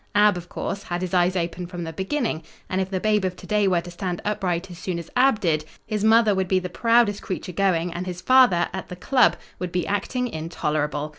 [0.15, 3.35] Ab, of course, had his eyes open from the beginning, and if the babe of
[3.35, 6.57] to day were to stand upright as soon as Ab did, his mother would be
[6.57, 11.09] the proudest creature going and his father, at the club, would be acting intolerable.